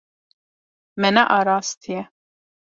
[0.99, 2.01] Me nearastiye.